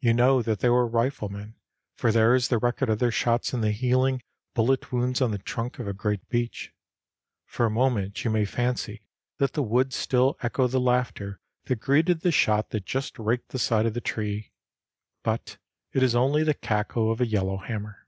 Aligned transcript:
You 0.00 0.12
know 0.12 0.42
that 0.42 0.60
they 0.60 0.68
were 0.68 0.86
riflemen, 0.86 1.54
for 1.94 2.12
there 2.12 2.34
is 2.34 2.48
the 2.48 2.58
record 2.58 2.90
of 2.90 2.98
their 2.98 3.10
shots 3.10 3.54
in 3.54 3.62
the 3.62 3.70
healing 3.72 4.22
bullet 4.52 4.92
wounds 4.92 5.22
on 5.22 5.30
the 5.30 5.38
trunk 5.38 5.78
of 5.78 5.88
a 5.88 5.94
great 5.94 6.28
beech. 6.28 6.74
For 7.46 7.64
a 7.64 7.70
moment 7.70 8.26
you 8.26 8.30
may 8.30 8.44
fancy 8.44 9.00
that 9.38 9.54
the 9.54 9.62
woods 9.62 9.96
still 9.96 10.36
echo 10.42 10.66
the 10.66 10.78
laughter 10.78 11.40
that 11.64 11.76
greeted 11.80 12.20
the 12.20 12.30
shot 12.30 12.68
that 12.72 12.84
just 12.84 13.18
raked 13.18 13.48
the 13.48 13.58
side 13.58 13.86
of 13.86 13.94
the 13.94 14.02
tree; 14.02 14.52
but 15.22 15.56
it 15.94 16.02
is 16.02 16.14
only 16.14 16.44
the 16.44 16.52
cackle 16.52 17.10
of 17.10 17.22
a 17.22 17.26
yellow 17.26 17.56
hammer. 17.56 18.06